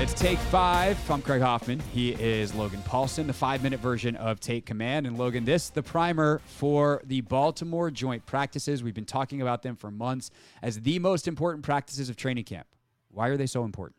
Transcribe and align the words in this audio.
It's 0.00 0.14
Take 0.14 0.38
Five. 0.38 1.10
I'm 1.10 1.20
Craig 1.20 1.42
Hoffman. 1.42 1.78
He 1.92 2.12
is 2.12 2.54
Logan 2.54 2.80
Paulsen, 2.88 3.26
the 3.26 3.34
five 3.34 3.62
minute 3.62 3.80
version 3.80 4.16
of 4.16 4.40
Take 4.40 4.64
Command. 4.64 5.06
And 5.06 5.18
Logan, 5.18 5.44
this 5.44 5.68
the 5.68 5.82
primer 5.82 6.40
for 6.46 7.02
the 7.04 7.20
Baltimore 7.20 7.90
joint 7.90 8.24
practices. 8.24 8.82
We've 8.82 8.94
been 8.94 9.04
talking 9.04 9.42
about 9.42 9.62
them 9.62 9.76
for 9.76 9.90
months 9.90 10.30
as 10.62 10.80
the 10.80 10.98
most 11.00 11.28
important 11.28 11.66
practices 11.66 12.08
of 12.08 12.16
training 12.16 12.44
camp. 12.44 12.66
Why 13.10 13.28
are 13.28 13.36
they 13.36 13.44
so 13.44 13.62
important? 13.62 13.96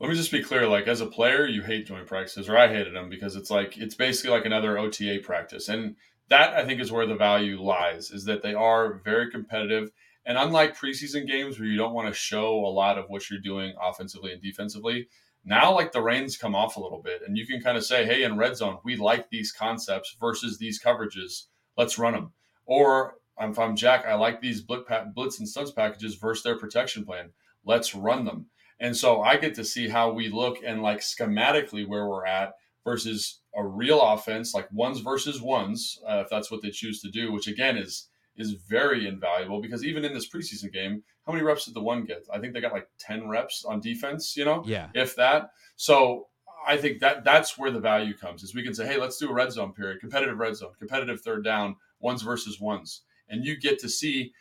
Let 0.00 0.10
me 0.10 0.16
just 0.16 0.32
be 0.32 0.42
clear. 0.42 0.66
Like 0.66 0.88
as 0.88 1.00
a 1.00 1.06
player, 1.06 1.46
you 1.46 1.62
hate 1.62 1.86
joint 1.86 2.08
practices, 2.08 2.48
or 2.48 2.58
I 2.58 2.66
hated 2.66 2.92
them 2.92 3.08
because 3.08 3.36
it's 3.36 3.52
like 3.52 3.78
it's 3.78 3.94
basically 3.94 4.32
like 4.32 4.46
another 4.46 4.78
OTA 4.78 5.20
practice, 5.22 5.68
and 5.68 5.94
that 6.28 6.54
I 6.54 6.66
think 6.66 6.80
is 6.80 6.90
where 6.90 7.06
the 7.06 7.14
value 7.14 7.62
lies. 7.62 8.10
Is 8.10 8.24
that 8.24 8.42
they 8.42 8.54
are 8.54 8.94
very 9.04 9.30
competitive 9.30 9.92
and 10.26 10.38
unlike 10.38 10.76
preseason 10.76 11.26
games 11.26 11.58
where 11.58 11.68
you 11.68 11.76
don't 11.76 11.92
want 11.92 12.08
to 12.08 12.14
show 12.14 12.64
a 12.64 12.66
lot 12.66 12.98
of 12.98 13.06
what 13.08 13.28
you're 13.28 13.40
doing 13.40 13.74
offensively 13.80 14.32
and 14.32 14.42
defensively, 14.42 15.08
now 15.44 15.74
like 15.74 15.92
the 15.92 16.02
reins 16.02 16.36
come 16.36 16.54
off 16.54 16.76
a 16.76 16.80
little 16.80 17.02
bit 17.02 17.22
and 17.26 17.36
you 17.36 17.46
can 17.46 17.60
kind 17.60 17.76
of 17.76 17.84
say, 17.84 18.06
hey, 18.06 18.22
in 18.22 18.38
red 18.38 18.56
zone, 18.56 18.78
we 18.84 18.96
like 18.96 19.28
these 19.28 19.52
concepts 19.52 20.16
versus 20.18 20.58
these 20.58 20.82
coverages. 20.82 21.44
Let's 21.76 21.98
run 21.98 22.14
them. 22.14 22.32
Or 22.64 23.16
if 23.38 23.58
I'm 23.58 23.76
Jack, 23.76 24.06
I 24.06 24.14
like 24.14 24.40
these 24.40 24.62
blitz 24.62 25.38
and 25.38 25.48
stunts 25.48 25.72
packages 25.72 26.14
versus 26.14 26.42
their 26.42 26.58
protection 26.58 27.04
plan. 27.04 27.30
Let's 27.64 27.94
run 27.94 28.24
them. 28.24 28.46
And 28.80 28.96
so 28.96 29.22
I 29.22 29.36
get 29.36 29.54
to 29.56 29.64
see 29.64 29.88
how 29.88 30.12
we 30.12 30.28
look 30.28 30.58
and 30.64 30.82
like 30.82 31.00
schematically 31.00 31.86
where 31.86 32.08
we're 32.08 32.26
at 32.26 32.54
versus 32.84 33.40
a 33.54 33.64
real 33.64 34.00
offense, 34.00 34.54
like 34.54 34.70
ones 34.72 35.00
versus 35.00 35.40
ones, 35.40 36.00
uh, 36.08 36.22
if 36.24 36.30
that's 36.30 36.50
what 36.50 36.62
they 36.62 36.70
choose 36.70 37.00
to 37.02 37.10
do, 37.10 37.32
which 37.32 37.46
again 37.46 37.76
is 37.76 38.08
is 38.36 38.52
very 38.52 39.06
invaluable 39.06 39.60
because 39.60 39.84
even 39.84 40.04
in 40.04 40.12
this 40.12 40.28
preseason 40.28 40.72
game, 40.72 41.02
how 41.26 41.32
many 41.32 41.44
reps 41.44 41.64
did 41.66 41.74
the 41.74 41.82
one 41.82 42.04
get? 42.04 42.26
I 42.32 42.38
think 42.38 42.52
they 42.52 42.60
got 42.60 42.72
like 42.72 42.88
10 42.98 43.28
reps 43.28 43.64
on 43.64 43.80
defense, 43.80 44.36
you 44.36 44.44
know? 44.44 44.62
Yeah. 44.66 44.88
If 44.94 45.16
that. 45.16 45.50
So 45.76 46.28
I 46.66 46.76
think 46.76 47.00
that 47.00 47.24
that's 47.24 47.58
where 47.58 47.70
the 47.70 47.80
value 47.80 48.16
comes 48.16 48.42
is 48.42 48.54
we 48.54 48.62
can 48.62 48.74
say, 48.74 48.86
hey, 48.86 48.98
let's 48.98 49.18
do 49.18 49.30
a 49.30 49.32
red 49.32 49.52
zone 49.52 49.72
period, 49.72 50.00
competitive 50.00 50.38
red 50.38 50.56
zone, 50.56 50.72
competitive 50.78 51.20
third 51.20 51.44
down, 51.44 51.76
ones 52.00 52.22
versus 52.22 52.60
ones. 52.60 53.02
And 53.28 53.44
you 53.44 53.56
get 53.56 53.78
to 53.80 53.88
see 53.88 54.32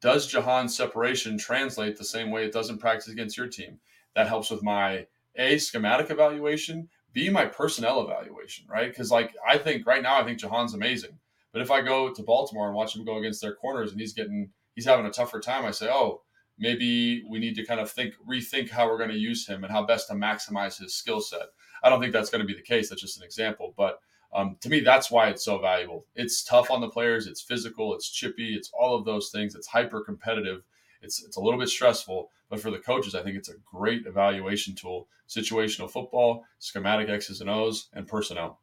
does 0.00 0.32
Jahan's 0.32 0.76
separation 0.76 1.38
translate 1.38 1.96
the 1.96 2.04
same 2.04 2.30
way 2.30 2.44
it 2.44 2.52
does 2.52 2.70
in 2.70 2.78
practice 2.78 3.08
against 3.08 3.36
your 3.36 3.48
team? 3.48 3.80
That 4.14 4.28
helps 4.28 4.50
with 4.50 4.62
my 4.62 5.06
A 5.36 5.58
schematic 5.58 6.10
evaluation, 6.10 6.88
B 7.12 7.30
my 7.30 7.46
personnel 7.46 8.02
evaluation, 8.02 8.66
right? 8.68 8.88
Because 8.88 9.10
like 9.10 9.34
I 9.46 9.58
think 9.58 9.86
right 9.86 10.02
now 10.02 10.20
I 10.20 10.24
think 10.24 10.38
Jahan's 10.38 10.74
amazing. 10.74 11.18
But 11.52 11.62
if 11.62 11.70
I 11.70 11.80
go 11.80 12.12
to 12.12 12.22
Baltimore 12.22 12.66
and 12.66 12.74
watch 12.74 12.94
him 12.94 13.04
go 13.04 13.18
against 13.18 13.40
their 13.40 13.54
corners 13.54 13.92
and 13.92 14.00
he's 14.00 14.12
getting 14.12 14.50
he's 14.74 14.86
having 14.86 15.06
a 15.06 15.10
tougher 15.10 15.40
time, 15.40 15.64
I 15.64 15.70
say, 15.70 15.88
oh, 15.90 16.22
maybe 16.58 17.24
we 17.28 17.38
need 17.38 17.54
to 17.56 17.64
kind 17.64 17.80
of 17.80 17.90
think 17.90 18.14
rethink 18.28 18.70
how 18.70 18.86
we're 18.86 18.98
going 18.98 19.10
to 19.10 19.16
use 19.16 19.46
him 19.46 19.64
and 19.64 19.72
how 19.72 19.84
best 19.84 20.08
to 20.08 20.14
maximize 20.14 20.78
his 20.78 20.94
skill 20.94 21.20
set. 21.20 21.48
I 21.82 21.88
don't 21.88 22.00
think 22.00 22.12
that's 22.12 22.30
going 22.30 22.40
to 22.42 22.46
be 22.46 22.54
the 22.54 22.62
case. 22.62 22.88
That's 22.88 23.02
just 23.02 23.18
an 23.18 23.24
example, 23.24 23.74
but 23.76 24.00
um, 24.32 24.56
to 24.60 24.68
me, 24.68 24.80
that's 24.80 25.10
why 25.10 25.28
it's 25.28 25.44
so 25.44 25.58
valuable. 25.58 26.04
It's 26.14 26.44
tough 26.44 26.70
on 26.70 26.80
the 26.80 26.90
players. 26.90 27.26
It's 27.26 27.40
physical. 27.40 27.94
It's 27.94 28.10
chippy. 28.10 28.54
It's 28.54 28.70
all 28.78 28.94
of 28.94 29.04
those 29.04 29.30
things. 29.30 29.54
It's 29.54 29.66
hyper 29.66 30.00
competitive. 30.02 30.62
It's 31.00 31.24
it's 31.24 31.36
a 31.36 31.40
little 31.40 31.58
bit 31.58 31.68
stressful, 31.68 32.30
but 32.50 32.60
for 32.60 32.70
the 32.70 32.78
coaches, 32.78 33.14
I 33.14 33.22
think 33.22 33.36
it's 33.36 33.48
a 33.48 33.56
great 33.64 34.06
evaluation 34.06 34.74
tool. 34.74 35.08
Situational 35.28 35.90
football, 35.90 36.44
schematic 36.58 37.08
X's 37.08 37.40
and 37.40 37.48
O's, 37.48 37.88
and 37.94 38.06
personnel. 38.06 38.58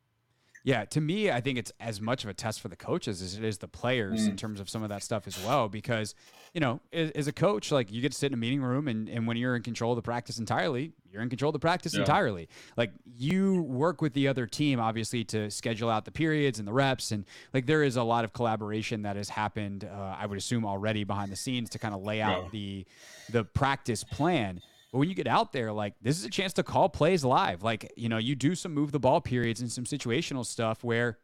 Yeah, 0.66 0.84
to 0.86 1.00
me, 1.00 1.30
I 1.30 1.42
think 1.42 1.60
it's 1.60 1.72
as 1.80 2.02
much 2.02 2.24
of 2.24 2.30
a 2.32 2.34
test 2.34 2.60
for 2.60 2.70
the 2.70 2.76
coaches 2.76 3.22
as 3.22 3.36
it 3.36 3.44
is 3.44 3.60
the 3.60 3.68
players 3.68 4.26
mm. 4.26 4.32
in 4.32 4.36
terms 4.36 4.60
of 4.60 4.68
some 4.68 4.82
of 4.82 4.90
that 4.90 5.04
stuff 5.04 5.28
as 5.28 5.40
well. 5.46 5.70
Because, 5.70 6.16
you 6.56 6.60
know, 6.60 6.80
as, 6.92 7.12
as, 7.12 7.28
a 7.28 7.32
coach, 7.32 7.72
like 7.72 7.92
you 7.92 8.02
get 8.02 8.14
to 8.14 8.18
sit 8.18 8.32
in 8.32 8.34
a 8.34 8.38
meeting 8.38 8.64
room 8.64 8.88
and, 8.88 9.08
and 9.08 9.28
when 9.28 9.38
you're 9.38 9.56
in 9.56 9.62
control 9.62 9.92
of 9.92 9.96
the 9.96 10.02
practice 10.02 10.40
entirely, 10.40 10.92
you're 11.12 11.22
in 11.22 11.30
control 11.30 11.50
of 11.50 11.54
the 11.54 11.60
practice 11.60 11.94
yeah. 11.94 12.00
entirely. 12.00 12.50
Like 12.78 12.94
you 13.06 13.62
work 13.62 14.02
with 14.02 14.14
the 14.14 14.28
other 14.28 14.48
team, 14.48 14.80
obviously, 14.80 15.24
to 15.26 15.52
schedule 15.52 15.88
out 15.88 16.04
the 16.04 16.12
periods 16.12 16.58
and 16.58 16.68
the 16.68 16.74
reps. 16.74 17.12
And 17.12 17.26
like 17.54 17.68
there 17.68 17.84
is 17.84 17.96
a 17.96 18.04
lot 18.04 18.26
of 18.26 18.34
collaboration 18.34 19.04
that 19.04 19.18
has 19.18 19.30
happened, 19.30 19.84
uh, 19.84 20.16
I 20.20 20.26
would 20.26 20.40
assume, 20.40 20.66
already 20.66 21.04
behind 21.04 21.32
the 21.32 21.36
scenes 21.36 21.70
to 21.70 21.80
kind 21.80 21.94
of 21.94 22.02
lay 22.02 22.22
out 22.22 22.46
yeah. 22.46 22.50
the 22.52 22.86
the 23.30 23.44
practice 23.44 24.04
plan. 24.04 24.62
But 24.96 25.00
when 25.00 25.10
you 25.10 25.16
get 25.16 25.28
out 25.28 25.52
there, 25.52 25.74
like 25.74 25.94
this 26.02 26.18
is 26.18 26.24
a 26.24 26.30
chance 26.30 26.54
to 26.54 26.64
call 26.64 26.88
plays 26.88 27.26
live. 27.26 27.64
Like, 27.64 27.92
you 27.98 28.08
know, 28.08 28.18
you 28.18 28.34
do 28.34 28.56
some 28.56 28.74
move 28.74 28.94
the 28.94 29.00
ball 29.00 29.20
periods 29.20 29.60
and 29.60 29.70
some 29.70 29.84
situational 29.84 30.46
stuff 30.46 30.86
where 30.86 31.18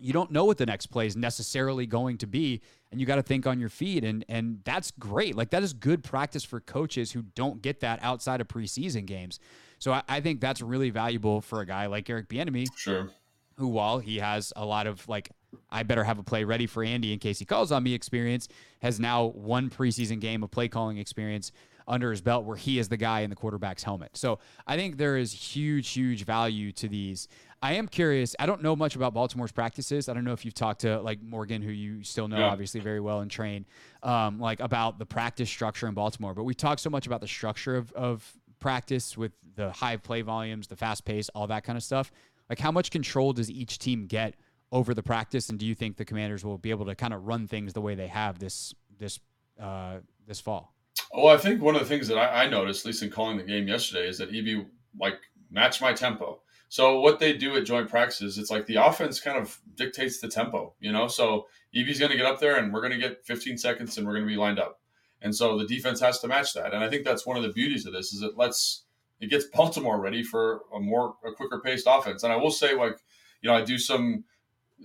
you 0.00 0.14
don't 0.14 0.30
know 0.30 0.46
what 0.46 0.56
the 0.56 0.64
next 0.64 0.86
play 0.86 1.06
is 1.06 1.14
necessarily 1.14 1.84
going 1.84 2.16
to 2.16 2.26
be 2.26 2.62
and 2.90 2.98
you 2.98 3.06
got 3.06 3.16
to 3.16 3.22
think 3.22 3.46
on 3.46 3.60
your 3.60 3.68
feet 3.68 4.04
and 4.04 4.24
and 4.26 4.60
that's 4.64 4.90
great. 4.92 5.36
Like 5.36 5.50
that 5.50 5.62
is 5.62 5.74
good 5.74 6.02
practice 6.02 6.44
for 6.44 6.60
coaches 6.60 7.12
who 7.12 7.20
don't 7.34 7.60
get 7.60 7.80
that 7.80 7.98
outside 8.00 8.40
of 8.40 8.48
preseason 8.48 9.04
games. 9.04 9.38
So 9.78 9.92
i, 9.92 10.02
I 10.08 10.22
think 10.22 10.40
that's 10.40 10.62
really 10.62 10.88
valuable 10.88 11.42
for 11.42 11.60
a 11.60 11.66
guy 11.66 11.88
like 11.88 12.08
eric 12.08 12.30
Bieniemy, 12.30 12.68
sure. 12.74 13.10
who 13.58 13.68
while 13.68 13.98
he 13.98 14.16
has 14.16 14.50
a 14.56 14.64
lot 14.64 14.86
of 14.86 15.06
like 15.10 15.28
i 15.68 15.82
better 15.82 16.04
have 16.04 16.18
a 16.18 16.22
play 16.22 16.44
ready 16.44 16.66
for 16.66 16.82
andy 16.82 17.12
in 17.12 17.18
case 17.18 17.38
he 17.38 17.44
calls 17.44 17.70
on 17.70 17.82
me 17.82 17.92
experience 17.92 18.48
has 18.80 18.98
now 18.98 19.26
one 19.26 19.68
preseason 19.68 20.20
game 20.20 20.42
of 20.42 20.50
play 20.50 20.68
calling 20.68 20.96
experience 20.96 21.52
under 21.88 22.10
his 22.10 22.20
belt 22.20 22.44
where 22.44 22.56
he 22.56 22.78
is 22.78 22.88
the 22.88 22.96
guy 22.96 23.20
in 23.20 23.30
the 23.30 23.36
quarterback's 23.36 23.82
helmet. 23.82 24.10
So 24.16 24.38
I 24.66 24.76
think 24.76 24.98
there 24.98 25.16
is 25.16 25.32
huge, 25.32 25.88
huge 25.88 26.24
value 26.24 26.70
to 26.72 26.88
these. 26.88 27.26
I 27.60 27.72
am 27.72 27.88
curious. 27.88 28.36
I 28.38 28.46
don't 28.46 28.62
know 28.62 28.76
much 28.76 28.94
about 28.94 29.14
Baltimore's 29.14 29.50
practices. 29.50 30.08
I 30.08 30.14
don't 30.14 30.24
know 30.24 30.32
if 30.32 30.44
you've 30.44 30.54
talked 30.54 30.82
to 30.82 31.00
like 31.00 31.20
Morgan, 31.22 31.62
who 31.62 31.72
you 31.72 32.04
still 32.04 32.28
know 32.28 32.38
yeah. 32.38 32.46
obviously 32.48 32.80
very 32.80 33.00
well 33.00 33.20
and 33.20 33.30
train, 33.30 33.66
um, 34.04 34.38
like 34.38 34.60
about 34.60 34.98
the 34.98 35.06
practice 35.06 35.48
structure 35.48 35.88
in 35.88 35.94
Baltimore. 35.94 36.34
But 36.34 36.44
we 36.44 36.54
talked 36.54 36.80
so 36.80 36.90
much 36.90 37.06
about 37.06 37.20
the 37.20 37.26
structure 37.26 37.76
of, 37.76 37.90
of 37.92 38.32
practice 38.60 39.16
with 39.16 39.32
the 39.56 39.72
high 39.72 39.96
play 39.96 40.22
volumes, 40.22 40.68
the 40.68 40.76
fast 40.76 41.04
pace, 41.04 41.28
all 41.34 41.48
that 41.48 41.64
kind 41.64 41.76
of 41.76 41.82
stuff. 41.82 42.12
Like, 42.48 42.60
how 42.60 42.70
much 42.70 42.90
control 42.90 43.32
does 43.32 43.50
each 43.50 43.78
team 43.78 44.06
get 44.06 44.34
over 44.70 44.94
the 44.94 45.02
practice, 45.02 45.48
and 45.48 45.58
do 45.58 45.66
you 45.66 45.74
think 45.74 45.96
the 45.96 46.04
Commanders 46.04 46.44
will 46.44 46.58
be 46.58 46.70
able 46.70 46.86
to 46.86 46.94
kind 46.94 47.14
of 47.14 47.26
run 47.26 47.46
things 47.46 47.72
the 47.72 47.80
way 47.80 47.94
they 47.94 48.06
have 48.06 48.38
this 48.38 48.74
this 48.98 49.18
uh, 49.60 49.96
this 50.26 50.40
fall? 50.40 50.74
Well, 51.12 51.34
I 51.34 51.38
think 51.38 51.62
one 51.62 51.74
of 51.74 51.80
the 51.80 51.88
things 51.88 52.08
that 52.08 52.18
I, 52.18 52.44
I 52.44 52.48
noticed, 52.48 52.84
at 52.84 52.86
least 52.86 53.02
in 53.02 53.10
calling 53.10 53.38
the 53.38 53.42
game 53.42 53.66
yesterday, 53.66 54.08
is 54.08 54.18
that 54.18 54.34
EB 54.34 54.66
like 55.00 55.18
matched 55.50 55.80
my 55.80 55.92
tempo. 55.92 56.40
So 56.68 57.00
what 57.00 57.18
they 57.18 57.32
do 57.32 57.56
at 57.56 57.64
joint 57.64 57.88
practices, 57.88 58.36
it's 58.36 58.50
like 58.50 58.66
the 58.66 58.76
offense 58.76 59.20
kind 59.20 59.38
of 59.38 59.58
dictates 59.74 60.20
the 60.20 60.28
tempo, 60.28 60.74
you 60.80 60.92
know. 60.92 61.08
So 61.08 61.46
EB's 61.74 61.98
going 61.98 62.10
to 62.10 62.16
get 62.16 62.26
up 62.26 62.40
there, 62.40 62.56
and 62.56 62.72
we're 62.72 62.82
going 62.82 62.92
to 62.92 62.98
get 62.98 63.24
15 63.24 63.56
seconds, 63.56 63.96
and 63.96 64.06
we're 64.06 64.12
going 64.12 64.26
to 64.26 64.30
be 64.30 64.36
lined 64.36 64.58
up, 64.58 64.80
and 65.22 65.34
so 65.34 65.56
the 65.56 65.66
defense 65.66 66.00
has 66.00 66.20
to 66.20 66.28
match 66.28 66.52
that. 66.54 66.74
And 66.74 66.84
I 66.84 66.90
think 66.90 67.04
that's 67.04 67.26
one 67.26 67.38
of 67.38 67.42
the 67.42 67.48
beauties 67.48 67.86
of 67.86 67.94
this 67.94 68.12
is 68.12 68.22
it 68.22 68.36
lets 68.36 68.84
it 69.20 69.30
gets 69.30 69.46
Baltimore 69.46 69.98
ready 70.00 70.22
for 70.22 70.60
a 70.74 70.78
more 70.78 71.16
a 71.24 71.32
quicker 71.32 71.60
paced 71.60 71.86
offense. 71.88 72.22
And 72.22 72.32
I 72.32 72.36
will 72.36 72.50
say, 72.50 72.74
like, 72.74 72.98
you 73.40 73.48
know, 73.48 73.56
I 73.56 73.64
do 73.64 73.78
some, 73.78 74.24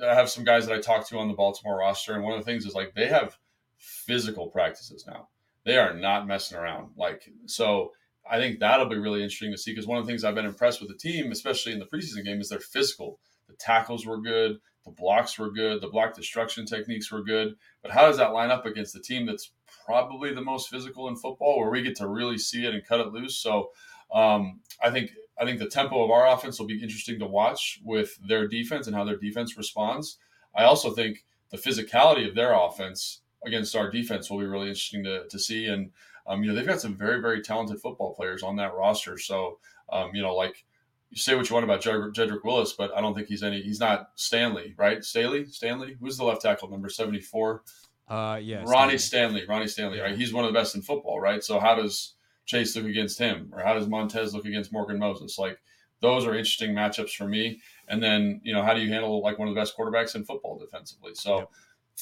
I 0.04 0.14
have 0.16 0.30
some 0.30 0.44
guys 0.44 0.66
that 0.66 0.74
I 0.76 0.80
talk 0.80 1.08
to 1.10 1.20
on 1.20 1.28
the 1.28 1.34
Baltimore 1.34 1.80
roster, 1.80 2.14
and 2.14 2.24
one 2.24 2.34
of 2.34 2.40
the 2.40 2.46
things 2.46 2.66
is 2.66 2.74
like 2.74 2.96
they 2.96 3.08
have 3.08 3.38
physical 3.78 4.48
practices 4.48 5.04
now 5.06 5.28
they 5.66 5.78
are 5.78 5.94
not 5.94 6.28
messing 6.28 6.58
around. 6.58 6.92
Like 6.98 7.30
so, 7.46 7.92
I 8.30 8.38
think 8.40 8.60
that'll 8.60 8.90
be 8.90 8.98
really 8.98 9.24
interesting 9.24 9.52
to 9.52 9.58
see 9.58 9.72
because 9.72 9.88
one 9.88 9.98
of 9.98 10.06
the 10.06 10.12
things 10.12 10.24
I've 10.24 10.36
been 10.36 10.46
impressed 10.46 10.82
with 10.82 10.90
the 10.90 10.98
team, 10.98 11.32
especially 11.32 11.74
in 11.74 11.80
the 11.80 11.86
preseason 11.86 12.24
game, 12.24 12.40
is 12.40 12.50
they're 12.50 12.60
physical. 12.60 13.20
The 13.48 13.56
tackles 13.56 14.06
were 14.06 14.22
good, 14.22 14.60
the 14.86 14.92
blocks 14.92 15.38
were 15.38 15.52
good, 15.52 15.82
the 15.82 15.90
block 15.90 16.16
destruction 16.16 16.66
techniques 16.66 17.12
were 17.12 17.24
good. 17.24 17.56
But 17.82 17.92
how 17.92 18.08
does 18.08 18.18
that 18.18 18.34
line 18.34 18.52
up 18.52 18.66
against 18.66 18.94
the 18.94 19.02
team 19.02 19.26
that's 19.26 19.52
probably 19.86 20.34
the 20.34 20.42
most 20.42 20.70
physical 20.70 21.08
in 21.10 21.16
football, 21.16 21.60
where 21.60 21.70
we 21.70 21.82
get 21.82 21.98
to 21.98 22.08
really 22.08 22.38
see 22.38 22.66
it 22.66 22.74
and 22.74 22.86
cut 22.86 23.02
it 23.02 23.14
loose? 23.14 23.36
So 23.36 23.72
Um, 24.14 24.60
I 24.80 24.92
think 24.92 25.12
I 25.42 25.46
think 25.46 25.58
the 25.58 25.68
tempo 25.68 26.04
of 26.04 26.12
our 26.12 26.28
offense 26.28 26.60
will 26.60 26.68
be 26.68 26.82
interesting 26.82 27.18
to 27.20 27.26
watch 27.26 27.82
with 27.84 28.20
their 28.28 28.48
defense 28.48 28.86
and 28.86 28.96
how 28.96 29.04
their 29.04 29.18
defense 29.18 29.58
responds. 29.58 30.20
I 30.56 30.66
also 30.66 30.92
think 30.92 31.26
the 31.50 31.58
physicality 31.58 32.28
of 32.28 32.36
their 32.36 32.54
offense 32.54 33.23
against 33.46 33.76
our 33.76 33.90
defense 33.90 34.30
will 34.30 34.40
be 34.40 34.46
really 34.46 34.68
interesting 34.70 35.04
to, 35.04 35.28
to 35.28 35.40
see. 35.40 35.68
And 35.68 35.92
um, 36.28 36.44
you 36.44 36.50
know 36.50 36.56
they've 36.56 36.68
got 36.68 36.82
some 36.82 36.96
very 36.96 37.22
very 37.22 37.42
talented 37.42 37.82
football 37.82 38.14
players 38.14 38.44
on 38.44 38.56
that 38.58 38.74
roster. 38.74 39.18
So 39.18 39.60
um, 39.92 40.12
you 40.14 40.22
know 40.22 40.36
like 40.36 40.66
you 41.14 41.18
say 41.18 41.36
what 41.36 41.48
you 41.48 41.54
want 41.54 41.64
about 41.64 41.82
Jedrick 41.82 42.44
Willis, 42.44 42.74
but 42.74 42.92
I 42.96 43.00
don't 43.00 43.14
think 43.14 43.28
he's 43.28 43.44
any. 43.44 43.62
He's 43.62 43.80
not 43.80 44.10
Stanley, 44.16 44.74
right? 44.78 45.04
Staley, 45.04 45.46
Stanley. 45.46 45.96
Who's 46.00 46.18
the 46.18 46.24
left 46.24 46.42
tackle, 46.42 46.70
number 46.70 46.90
seventy 46.90 47.20
four? 47.20 47.62
Uh, 48.08 48.40
yeah, 48.42 48.64
Ronnie 48.66 48.98
Stanley. 48.98 49.42
Stanley. 49.42 49.46
Ronnie 49.48 49.68
Stanley, 49.68 50.00
right? 50.00 50.18
He's 50.18 50.34
one 50.34 50.44
of 50.44 50.52
the 50.52 50.60
best 50.60 50.76
in 50.76 50.82
football, 50.82 51.20
right? 51.20 51.44
So 51.44 51.60
how 51.60 51.76
does 51.76 52.16
Chase 52.46 52.76
look 52.76 52.86
against 52.86 53.20
him, 53.20 53.52
or 53.54 53.62
how 53.62 53.76
does 53.76 53.88
Montez 53.88 54.34
look 54.34 54.46
against 54.46 54.74
Morgan 54.74 54.98
Moses? 54.98 55.38
Like 55.38 55.60
those 56.02 56.26
are 56.26 56.36
interesting 56.36 56.74
matchups 56.74 57.16
for 57.16 57.28
me. 57.28 57.62
And 57.88 58.02
then 58.02 58.42
you 58.44 58.54
know 58.54 58.64
how 58.64 58.74
do 58.74 58.82
you 58.82 58.92
handle 58.92 59.22
like 59.22 59.38
one 59.38 59.48
of 59.48 59.54
the 59.54 59.62
best 59.62 59.78
quarterbacks 59.78 60.16
in 60.16 60.24
football 60.24 60.58
defensively? 60.58 61.14
So 61.14 61.38
yep. 61.38 61.50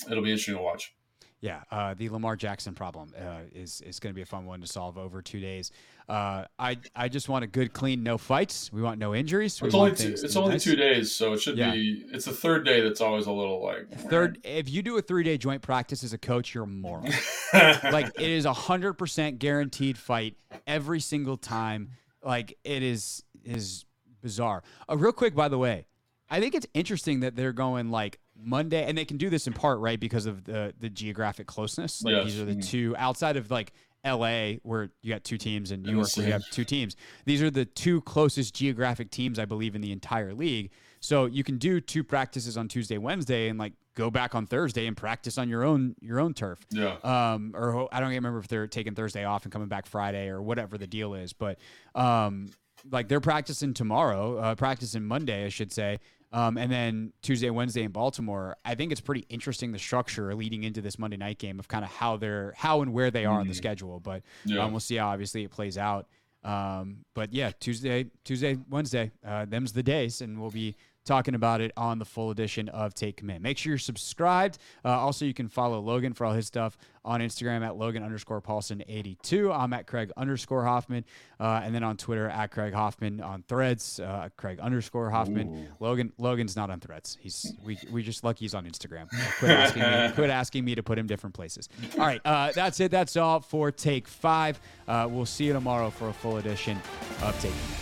it'll 0.10 0.24
be 0.24 0.32
interesting 0.32 0.56
to 0.56 0.62
watch. 0.62 0.94
Yeah, 1.42 1.62
uh, 1.72 1.96
the 1.96 2.08
Lamar 2.10 2.36
Jackson 2.36 2.76
problem 2.76 3.14
uh, 3.20 3.40
is 3.52 3.82
is 3.82 4.00
going 4.00 4.14
to 4.14 4.16
be 4.16 4.22
a 4.22 4.28
fun 4.28 4.46
one 4.46 4.62
to 4.62 4.68
solve 4.68 4.96
over 4.96 5.24
two 5.24 5.40
days. 5.40 5.72
Uh, 6.08 6.46
I 6.60 6.78
I 6.96 7.10
just 7.10 7.30
want 7.30 7.44
a 7.44 7.48
good, 7.48 7.74
clean, 7.74 8.04
no 8.04 8.20
fights. 8.20 8.72
We 8.72 8.84
want 8.84 9.00
no 9.00 9.16
injuries. 9.16 9.60
We 9.60 9.70
it's 9.70 9.76
only 9.76 9.96
two, 9.96 10.10
it's 10.10 10.36
only 10.36 10.52
nice. 10.52 10.64
two 10.64 10.76
days, 10.76 11.12
so 11.12 11.34
it 11.34 11.42
should 11.42 11.58
yeah. 11.58 11.72
be. 11.72 12.06
It's 12.12 12.26
the 12.26 12.32
third 12.32 12.64
day 12.64 12.82
that's 12.82 13.02
always 13.02 13.26
a 13.26 13.32
little 13.32 13.64
like 13.64 13.90
third. 13.92 14.38
If 14.44 14.70
you 14.70 14.84
do 14.84 15.00
a 15.00 15.02
three 15.02 15.24
day 15.24 15.40
joint 15.40 15.64
practice 15.64 16.04
as 16.04 16.14
a 16.14 16.18
coach, 16.20 16.54
you're 16.54 16.66
a 16.66 16.68
moron. 16.68 17.12
like 17.54 18.08
it 18.20 18.30
is 18.30 18.46
a 18.46 18.54
hundred 18.54 18.94
percent 18.94 19.40
guaranteed 19.40 19.98
fight 19.98 20.36
every 20.68 21.00
single 21.00 21.38
time. 21.38 21.90
Like 22.24 22.56
it 22.64 22.84
is 22.84 23.24
is 23.44 23.86
bizarre. 24.22 24.62
Uh, 24.88 24.96
real 24.96 25.12
quick, 25.12 25.34
by 25.34 25.48
the 25.48 25.58
way, 25.58 25.88
I 26.30 26.40
think 26.40 26.56
it's 26.56 26.68
interesting 26.74 27.22
that 27.22 27.36
they're 27.36 27.52
going 27.52 27.90
like 27.90 28.20
Monday, 28.44 28.86
and 28.86 28.98
they 28.98 29.06
can 29.06 29.18
do 29.18 29.30
this 29.30 29.48
in 29.48 29.54
part 29.54 29.80
right 29.80 30.00
because 30.00 30.26
of 30.26 30.44
the 30.44 30.74
the 30.80 30.90
geographic 30.90 31.48
closeness. 31.48 32.04
Like 32.04 32.16
yes. 32.16 32.26
these 32.26 32.42
are 32.42 32.46
the 32.46 32.56
mm. 32.56 32.68
two 32.68 32.96
outside 32.98 33.38
of 33.38 33.52
like 33.52 33.74
L.A., 34.04 34.60
where 34.64 34.90
you 35.02 35.14
got 35.14 35.24
two 35.24 35.38
teams, 35.38 35.72
and 35.72 35.84
New 35.84 35.96
York, 35.98 36.10
where 36.16 36.26
you 36.26 36.32
have 36.32 36.44
two 36.52 36.66
teams. 36.66 36.96
These 37.26 37.42
are 37.44 37.52
the 37.52 37.66
two 37.66 38.02
closest 38.02 38.56
geographic 38.56 39.12
teams, 39.12 39.38
I 39.38 39.46
believe, 39.46 39.76
in 39.76 39.82
the 39.82 39.92
entire 39.92 40.34
league. 40.34 40.72
So 41.00 41.26
you 41.26 41.44
can 41.44 41.58
do 41.58 41.80
two 41.80 42.04
practices 42.04 42.58
on 42.58 42.68
Tuesday, 42.68 42.98
Wednesday, 42.98 43.50
and 43.50 43.60
like 43.60 43.74
go 43.96 44.10
back 44.10 44.34
on 44.34 44.48
Thursday 44.48 44.88
and 44.88 44.98
practice 44.98 45.38
on 45.38 45.50
your 45.50 45.64
own 45.64 45.96
your 46.02 46.20
own 46.20 46.34
turf. 46.34 46.60
Yeah. 46.72 46.98
Um. 47.04 47.54
Or 47.56 47.94
I 47.94 48.00
don't 48.00 48.10
remember 48.10 48.40
if 48.40 48.48
they're 48.48 48.68
taking 48.68 48.96
Thursday 48.96 49.24
off 49.24 49.44
and 49.44 49.52
coming 49.52 49.68
back 49.68 49.86
Friday 49.86 50.30
or 50.30 50.42
whatever 50.42 50.78
the 50.78 50.88
deal 50.88 51.14
is, 51.14 51.34
but 51.34 51.60
um, 51.94 52.50
like 52.90 53.08
they're 53.08 53.20
practicing 53.20 53.74
tomorrow, 53.74 54.38
uh, 54.38 54.56
practicing 54.56 55.06
Monday, 55.06 55.46
I 55.46 55.50
should 55.50 55.72
say, 55.72 56.00
um, 56.32 56.58
and 56.58 56.72
then 56.72 57.14
Tuesday, 57.22 57.50
Wednesday 57.50 57.84
in 57.84 57.92
Baltimore. 57.92 58.56
I 58.64 58.76
think 58.76 58.92
it's 58.92 59.02
pretty 59.02 59.26
interesting 59.30 59.72
the 59.72 59.80
structure 59.80 60.34
leading 60.34 60.64
into 60.64 60.82
this 60.82 60.98
Monday 60.98 61.18
night 61.18 61.40
game 61.40 61.60
of 61.60 61.68
kind 61.68 61.84
of 61.84 61.92
how 61.92 62.18
they're 62.18 62.54
how 62.56 62.82
and 62.82 62.94
where 62.94 63.12
they 63.12 63.26
are 63.26 63.38
mm. 63.38 63.42
on 63.42 63.48
the 63.48 63.54
mm. 63.54 63.58
schedule. 63.58 64.00
But 64.00 64.24
yeah. 64.46 64.64
um, 64.64 64.72
we'll 64.72 64.80
see 64.80 64.96
how 64.96 65.10
obviously 65.10 65.44
it 65.44 65.52
plays 65.52 65.78
out. 65.78 66.08
Um, 66.44 67.06
but 67.14 67.34
yeah, 67.34 67.52
Tuesday, 67.60 68.08
Tuesday, 68.24 68.58
Wednesday, 68.70 69.12
uh, 69.26 69.46
them's 69.46 69.74
the 69.74 69.84
days, 69.84 70.22
and 70.22 70.40
we'll 70.40 70.50
be 70.52 70.76
talking 71.06 71.36
about 71.36 71.62
it 71.62 71.72
on 71.76 72.00
the 72.00 72.06
full 72.06 72.32
edition 72.32 72.70
of 72.70 72.94
Take 72.94 73.18
Command. 73.18 73.44
Make 73.44 73.58
sure 73.58 73.72
you're 73.72 73.78
subscribed. 73.80 74.58
Uh, 74.86 74.90
also, 74.90 75.26
you 75.26 75.34
can 75.34 75.48
follow 75.48 75.80
Logan 75.80 76.14
for 76.14 76.26
all 76.26 76.34
his 76.34 76.48
stuff 76.48 76.78
on 77.04 77.20
Instagram 77.20 77.66
at 77.66 77.76
Logan 77.76 78.04
underscore 78.04 78.42
Paulsen 78.42 78.84
82. 78.88 79.52
I'm 79.52 79.74
at 79.74 79.88
Craig 79.88 80.12
underscore 80.16 80.64
Hoffman. 80.64 81.04
Uh, 81.40 81.62
and 81.64 81.74
then 81.74 81.84
on 81.84 81.98
Twitter 81.98 82.30
at 82.30 82.52
Craig 82.52 82.74
Hoffman 82.74 83.22
on 83.22 83.44
threads, 83.48 84.00
uh, 84.00 84.30
Craig 84.38 84.60
underscore 84.60 85.10
Hoffman. 85.10 85.50
Ooh. 85.56 85.68
Logan 85.80 86.14
Logan's 86.20 86.56
not 86.56 86.70
on 86.70 86.80
threads. 86.80 87.18
He's 87.20 87.54
we, 87.66 87.78
we 87.92 88.04
just 88.04 88.24
lucky 88.24 88.46
he's 88.46 88.54
on 88.54 88.66
Instagram. 88.66 89.10
Quit 89.40 89.52
asking, 89.52 89.82
me, 89.82 90.12
quit 90.14 90.30
asking 90.30 90.66
me 90.66 90.76
to 90.76 90.84
put 90.84 91.00
him 91.00 91.08
different 91.08 91.34
places. 91.34 91.68
All 91.98 92.06
right. 92.06 92.22
Uh, 92.24 92.52
that's 92.54 92.80
it. 92.80 92.92
That's 92.92 93.18
all 93.18 93.40
for 93.40 93.72
Take 93.72 94.08
Five. 94.08 94.60
Uh, 94.88 95.08
we'll 95.10 95.26
see 95.26 95.46
you 95.46 95.54
tomorrow 95.54 95.90
for 95.90 96.10
a 96.10 96.14
full 96.14 96.38
edition 96.38 96.80
of 97.24 97.34
Take 97.42 97.52
Command. 97.52 97.81